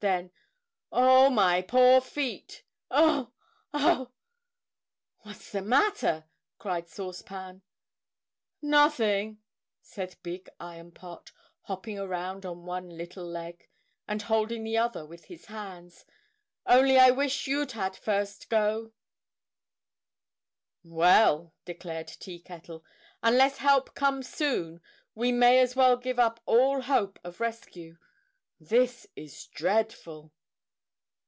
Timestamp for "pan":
7.21-7.61